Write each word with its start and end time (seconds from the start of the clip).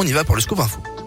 On 0.00 0.06
y 0.06 0.12
va 0.12 0.22
pour 0.22 0.36
le 0.36 0.40
scoop 0.40 0.60
info. 0.60 0.97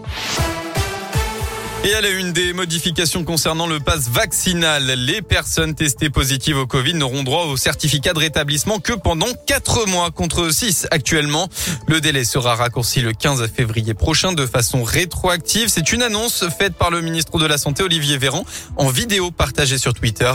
Et 1.84 1.88
elle 1.88 2.06
a 2.06 2.10
une 2.10 2.32
des 2.32 2.52
modifications 2.52 3.24
concernant 3.24 3.66
le 3.66 3.80
pass 3.80 4.08
vaccinal. 4.08 4.84
Les 4.86 5.20
personnes 5.20 5.74
testées 5.74 6.10
positives 6.10 6.56
au 6.56 6.64
Covid 6.64 6.94
n'auront 6.94 7.24
droit 7.24 7.46
au 7.46 7.56
certificat 7.56 8.12
de 8.12 8.20
rétablissement 8.20 8.78
que 8.78 8.92
pendant 8.92 9.26
4 9.46 9.88
mois 9.88 10.12
contre 10.12 10.50
6 10.50 10.86
actuellement. 10.92 11.48
Le 11.88 12.00
délai 12.00 12.22
sera 12.24 12.54
raccourci 12.54 13.00
le 13.00 13.12
15 13.12 13.48
février 13.48 13.94
prochain 13.94 14.32
de 14.32 14.46
façon 14.46 14.84
rétroactive. 14.84 15.66
C'est 15.66 15.92
une 15.92 16.02
annonce 16.02 16.44
faite 16.56 16.74
par 16.74 16.92
le 16.92 17.00
ministre 17.00 17.36
de 17.40 17.46
la 17.46 17.58
Santé 17.58 17.82
Olivier 17.82 18.16
Véran 18.16 18.44
en 18.76 18.88
vidéo 18.88 19.32
partagée 19.32 19.76
sur 19.76 19.92
Twitter. 19.92 20.32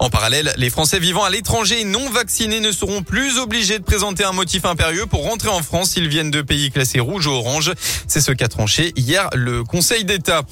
En 0.00 0.08
parallèle, 0.08 0.54
les 0.56 0.70
Français 0.70 0.98
vivant 0.98 1.24
à 1.24 1.30
l'étranger 1.30 1.82
et 1.82 1.84
non 1.84 2.08
vaccinés 2.08 2.60
ne 2.60 2.72
seront 2.72 3.02
plus 3.02 3.38
obligés 3.38 3.78
de 3.78 3.84
présenter 3.84 4.24
un 4.24 4.32
motif 4.32 4.64
impérieux 4.64 5.04
pour 5.04 5.24
rentrer 5.24 5.50
en 5.50 5.62
France 5.62 5.90
s'ils 5.90 6.08
viennent 6.08 6.30
de 6.30 6.40
pays 6.40 6.70
classés 6.70 7.00
rouge 7.00 7.26
ou 7.26 7.32
orange. 7.32 7.72
C'est 8.06 8.22
ce 8.22 8.32
qu'a 8.32 8.48
tranché 8.48 8.92
hier 8.96 9.28
le 9.34 9.62
Conseil 9.62 10.04
d'État. 10.04 10.42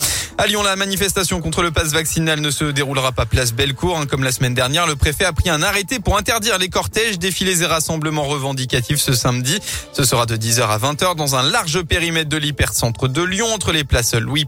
À 0.41 0.47
Lyon, 0.47 0.63
la 0.63 0.77
manifestation 0.77 1.41
contre 1.41 1.63
le 1.63 1.73
pass 1.73 1.89
vaccinal 1.89 2.41
ne 2.41 2.53
se 2.53 2.67
déroulera 2.67 3.11
pas 3.11 3.27
place 3.27 3.53
Bellecour. 3.53 3.99
Hein, 3.99 4.07
comme 4.07 4.23
la 4.23 4.31
semaine 4.31 4.55
dernière, 4.55 4.87
le 4.87 4.95
préfet 4.95 5.25
a 5.25 5.33
pris 5.33 5.51
un 5.51 5.63
arrêté 5.65 5.99
pour 5.99 6.17
interdire 6.17 6.59
les 6.59 6.69
cortèges, 6.69 7.19
défilés 7.19 7.63
et 7.63 7.67
rassemblements 7.67 8.23
revendicatifs 8.23 9.01
ce 9.01 9.15
samedi. 9.15 9.59
Ce 9.93 10.05
sera 10.05 10.27
de 10.27 10.37
10h 10.37 10.61
à 10.61 10.79
20h 10.79 11.17
dans 11.17 11.35
un 11.35 11.43
large 11.43 11.83
périmètre 11.83 12.29
de 12.29 12.37
l'hypercentre 12.37 13.09
de 13.09 13.21
Lyon 13.21 13.53
entre 13.53 13.73
les 13.73 13.83
places 13.83 14.15
Louis, 14.15 14.47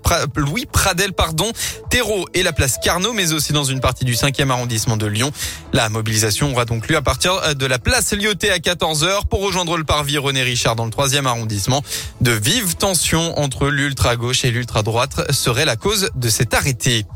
Pradel, 0.71 1.13
pardon, 1.13 1.51
Terreau 1.91 2.25
et 2.35 2.45
la 2.45 2.53
place 2.53 2.79
Carnot, 2.81 3.13
mais 3.13 3.33
aussi 3.33 3.53
dans 3.53 3.65
une 3.65 3.81
partie 3.81 4.05
du 4.05 4.15
5e 4.15 4.49
arrondissement 4.49 4.97
de 4.97 5.07
Lyon. 5.07 5.33
La 5.73 5.89
mobilisation 5.89 6.53
aura 6.53 6.67
donc 6.67 6.87
lieu 6.87 6.95
à 6.95 7.03
partir 7.03 7.57
de 7.57 7.67
la 7.67 7.81
place 7.81 8.13
Lyoté 8.13 8.53
à 8.53 8.59
14h 8.59 9.27
pour 9.29 9.43
rejoindre 9.43 9.77
le 9.77 9.83
parvis 9.83 10.19
René 10.19 10.45
Richard 10.45 10.77
dans 10.77 10.85
le 10.85 10.93
3e 10.93 11.27
arrondissement. 11.27 11.83
De 12.21 12.31
vives 12.31 12.77
tensions 12.77 13.37
entre 13.41 13.67
l'ultra-gauche 13.67 14.45
et 14.45 14.53
l'ultra-droite 14.53 15.33
seraient 15.33 15.65
la 15.65 15.80
cause 15.81 16.11
de 16.15 16.29
cet 16.29 16.55
arrêté. 16.55 17.07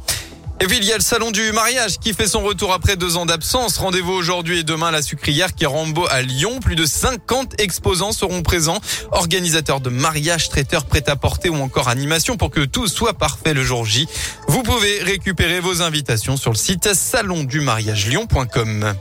Et 0.60 0.66
puis 0.66 0.78
il 0.78 0.84
y 0.84 0.92
a 0.92 0.96
le 0.96 1.02
salon 1.02 1.30
du 1.30 1.52
mariage 1.52 1.98
qui 1.98 2.14
fait 2.14 2.28
son 2.28 2.42
retour 2.42 2.72
après 2.72 2.96
deux 2.96 3.16
ans 3.16 3.26
d'absence. 3.26 3.76
Rendez-vous 3.76 4.12
aujourd'hui 4.12 4.60
et 4.60 4.62
demain 4.62 4.86
à 4.86 4.92
la 4.92 5.02
sucrière 5.02 5.54
qui 5.54 5.66
Rambo 5.66 6.06
à 6.08 6.22
Lyon. 6.22 6.60
Plus 6.60 6.76
de 6.76 6.86
50 6.86 7.60
exposants 7.60 8.12
seront 8.12 8.42
présents. 8.42 8.78
Organisateurs 9.10 9.80
de 9.80 9.90
mariage, 9.90 10.48
traiteurs 10.48 10.86
prêt-à-porter 10.86 11.50
ou 11.50 11.56
encore 11.56 11.88
animation 11.88 12.36
pour 12.36 12.50
que 12.50 12.64
tout 12.64 12.86
soit 12.86 13.14
parfait 13.14 13.52
le 13.52 13.64
jour 13.64 13.84
J. 13.84 14.06
Vous 14.48 14.62
pouvez 14.62 15.02
récupérer 15.02 15.60
vos 15.60 15.82
invitations 15.82 16.36
sur 16.36 16.52
le 16.52 16.56
site 16.56 16.94
salondumariagelyon.com. 16.94 18.94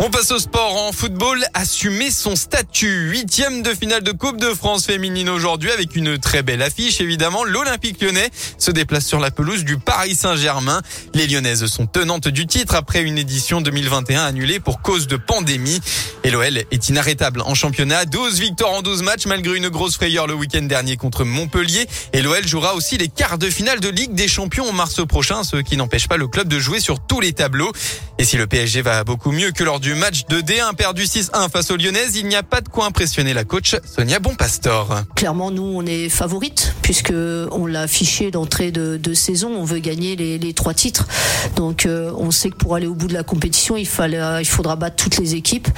On 0.00 0.10
passe 0.10 0.30
au 0.30 0.38
sport 0.38 0.76
en 0.76 0.92
football. 0.92 1.44
Assumer 1.54 2.12
son 2.12 2.36
statut. 2.36 3.10
Huitième 3.10 3.62
de 3.62 3.70
finale 3.70 4.04
de 4.04 4.12
Coupe 4.12 4.36
de 4.38 4.54
France 4.54 4.86
féminine 4.86 5.28
aujourd'hui 5.28 5.72
avec 5.72 5.96
une 5.96 6.18
très 6.18 6.44
belle 6.44 6.62
affiche. 6.62 7.00
Évidemment, 7.00 7.42
l'Olympique 7.42 8.00
lyonnais 8.00 8.30
se 8.58 8.70
déplace 8.70 9.04
sur 9.04 9.18
la 9.18 9.32
pelouse 9.32 9.64
du 9.64 9.76
Paris 9.76 10.14
Saint-Germain. 10.14 10.82
Les 11.14 11.26
Lyonnaises 11.26 11.66
sont 11.66 11.86
tenantes 11.86 12.28
du 12.28 12.46
titre 12.46 12.76
après 12.76 13.02
une 13.02 13.18
édition 13.18 13.60
2021 13.60 14.24
annulée 14.24 14.60
pour 14.60 14.82
cause 14.82 15.08
de 15.08 15.16
pandémie. 15.16 15.80
Et 16.22 16.30
l'OL 16.30 16.58
est 16.70 16.88
inarrêtable 16.88 17.40
en 17.40 17.54
championnat. 17.56 18.04
12 18.04 18.38
victoires 18.38 18.74
en 18.74 18.82
12 18.82 19.02
matchs 19.02 19.26
malgré 19.26 19.56
une 19.56 19.68
grosse 19.68 19.96
frayeur 19.96 20.28
le 20.28 20.34
week-end 20.34 20.62
dernier 20.62 20.96
contre 20.96 21.24
Montpellier. 21.24 21.88
Et 22.12 22.22
l'OL 22.22 22.46
jouera 22.46 22.74
aussi 22.76 22.98
les 22.98 23.08
quarts 23.08 23.38
de 23.38 23.50
finale 23.50 23.80
de 23.80 23.88
Ligue 23.88 24.14
des 24.14 24.28
Champions 24.28 24.68
en 24.68 24.72
mars 24.72 25.04
prochain, 25.06 25.42
ce 25.42 25.56
qui 25.56 25.76
n'empêche 25.76 26.06
pas 26.06 26.16
le 26.16 26.28
club 26.28 26.46
de 26.46 26.60
jouer 26.60 26.78
sur 26.78 27.00
tous 27.00 27.20
les 27.20 27.32
tableaux. 27.32 27.72
Et 28.20 28.24
si 28.24 28.36
le 28.36 28.48
PSG 28.48 28.82
va 28.82 29.04
beaucoup 29.04 29.30
mieux 29.30 29.52
que 29.52 29.62
lors 29.62 29.78
du 29.78 29.94
match 29.94 30.26
de 30.28 30.40
D1 30.40 30.74
perdu 30.74 31.04
6-1 31.04 31.48
face 31.50 31.70
aux 31.70 31.76
Lyonnaises, 31.76 32.16
il 32.16 32.26
n'y 32.26 32.34
a 32.34 32.42
pas 32.42 32.60
de 32.60 32.68
quoi 32.68 32.86
impressionner 32.86 33.32
la 33.32 33.44
coach 33.44 33.76
Sonia 33.84 34.18
Bonpastor. 34.18 35.02
Clairement, 35.14 35.52
nous, 35.52 35.62
on 35.62 35.86
est 35.86 36.08
favorite 36.08 36.74
puisque 36.82 37.12
on 37.12 37.66
l'a 37.66 37.82
affiché 37.82 38.32
d'entrée 38.32 38.72
de, 38.72 39.14
saison. 39.14 39.54
On 39.56 39.62
veut 39.64 39.78
gagner 39.78 40.16
les, 40.16 40.52
trois 40.52 40.74
titres. 40.74 41.06
Donc, 41.54 41.86
euh, 41.86 42.10
on 42.16 42.32
sait 42.32 42.50
que 42.50 42.56
pour 42.56 42.74
aller 42.74 42.88
au 42.88 42.94
bout 42.94 43.06
de 43.06 43.14
la 43.14 43.22
compétition, 43.22 43.76
il, 43.76 43.86
fallait, 43.86 44.42
il 44.42 44.48
faudra 44.48 44.74
battre 44.74 44.96
toutes 44.96 45.18
les 45.18 45.36
équipes. 45.36 45.68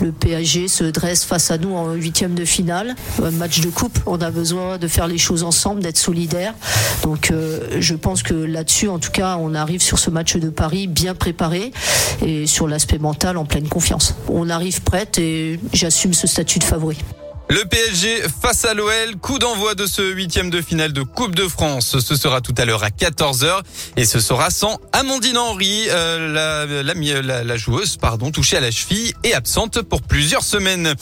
Le 0.00 0.12
PSG 0.12 0.68
se 0.68 0.84
dresse 0.84 1.24
face 1.24 1.50
à 1.50 1.58
nous 1.58 1.74
en 1.74 1.92
huitième 1.92 2.34
de 2.34 2.46
finale. 2.46 2.94
Un 3.22 3.30
match 3.32 3.60
de 3.60 3.68
coupe. 3.68 3.98
On 4.06 4.20
a 4.22 4.30
besoin 4.30 4.78
de 4.78 4.88
faire 4.88 5.08
les 5.08 5.18
choses 5.18 5.42
ensemble, 5.42 5.82
d'être 5.82 5.98
solidaires. 5.98 6.54
Donc, 7.02 7.30
euh, 7.30 7.76
je 7.80 7.94
pense 7.94 8.22
que 8.22 8.32
là-dessus, 8.32 8.88
en 8.88 8.98
tout 8.98 9.10
cas, 9.10 9.36
on 9.38 9.54
arrive 9.54 9.82
sur 9.82 9.98
ce 9.98 10.08
match 10.08 10.36
de 10.36 10.48
Paris 10.48 10.86
bien 10.86 11.14
préparé 11.14 11.70
et 12.24 12.46
sur 12.46 12.68
l'aspect 12.68 12.98
mental 12.98 13.36
en 13.36 13.44
pleine 13.44 13.68
confiance. 13.68 14.14
On 14.28 14.50
arrive 14.50 14.82
prête 14.82 15.18
et 15.18 15.58
j'assume 15.72 16.14
ce 16.14 16.26
statut 16.26 16.58
de 16.58 16.64
favori. 16.64 16.98
Le 17.48 17.64
PSG 17.66 18.22
face 18.40 18.64
à 18.64 18.72
l'OL, 18.72 19.16
coup 19.20 19.38
d'envoi 19.38 19.74
de 19.74 19.84
ce 19.84 20.00
huitième 20.00 20.48
de 20.48 20.62
finale 20.62 20.94
de 20.94 21.02
Coupe 21.02 21.34
de 21.34 21.46
France. 21.46 21.98
Ce 21.98 22.16
sera 22.16 22.40
tout 22.40 22.54
à 22.56 22.64
l'heure 22.64 22.82
à 22.82 22.88
14h 22.88 23.60
et 23.96 24.06
ce 24.06 24.20
sera 24.20 24.48
sans 24.50 24.78
Amandine 24.92 25.36
Henry, 25.36 25.86
euh, 25.90 26.32
la, 26.32 26.82
la, 26.82 27.44
la, 27.44 27.56
joueuse, 27.56 27.98
pardon, 27.98 28.30
touchée 28.30 28.56
à 28.56 28.60
la 28.60 28.70
cheville 28.70 29.12
et 29.22 29.34
absente 29.34 29.82
pour 29.82 30.00
plusieurs 30.00 30.44
semaines. 30.44 30.94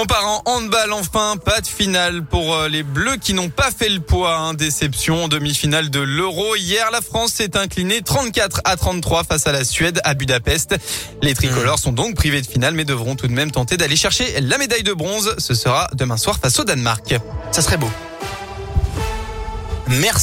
On 0.00 0.06
part 0.06 0.24
en 0.28 0.42
handball 0.44 0.92
enfin, 0.92 1.34
pas 1.44 1.60
de 1.60 1.66
finale 1.66 2.22
pour 2.22 2.54
euh, 2.54 2.68
les 2.68 2.84
Bleus 2.84 3.16
qui 3.16 3.34
n'ont 3.34 3.48
pas 3.48 3.72
fait 3.72 3.88
le 3.88 3.98
poids. 3.98 4.36
Hein. 4.36 4.54
Déception 4.54 5.24
en 5.24 5.28
demi-finale 5.28 5.90
de 5.90 5.98
l'Euro. 5.98 6.54
Hier, 6.54 6.88
la 6.92 7.00
France 7.00 7.32
s'est 7.32 7.56
inclinée 7.56 8.00
34 8.00 8.60
à 8.62 8.76
33 8.76 9.24
face 9.24 9.48
à 9.48 9.52
la 9.52 9.64
Suède 9.64 10.00
à 10.04 10.14
Budapest. 10.14 10.76
Les 11.20 11.34
tricolores 11.34 11.80
sont 11.80 11.90
donc 11.90 12.14
privés 12.14 12.40
de 12.40 12.46
finale 12.46 12.74
mais 12.74 12.84
devront 12.84 13.16
tout 13.16 13.26
de 13.26 13.32
même 13.32 13.50
tenter 13.50 13.76
d'aller 13.76 13.96
chercher 13.96 14.40
la 14.40 14.56
médaille 14.56 14.84
de 14.84 14.92
bronze. 14.92 15.34
Ce 15.38 15.54
sera 15.54 15.88
demain 15.94 16.16
soir 16.16 16.38
face 16.40 16.60
au 16.60 16.64
Danemark. 16.64 17.16
Ça 17.50 17.60
serait 17.60 17.76
beau. 17.76 17.90
Merci. 19.88 20.16